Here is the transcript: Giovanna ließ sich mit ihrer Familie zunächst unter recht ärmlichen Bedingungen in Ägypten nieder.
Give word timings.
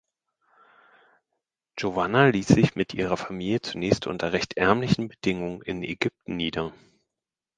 Giovanna 1.75 2.29
ließ 2.29 2.47
sich 2.47 2.73
mit 2.73 2.95
ihrer 2.95 3.17
Familie 3.17 3.61
zunächst 3.61 4.07
unter 4.07 4.33
recht 4.33 4.57
ärmlichen 4.57 5.09
Bedingungen 5.09 5.61
in 5.61 5.83
Ägypten 5.83 6.37
nieder. 6.37 6.73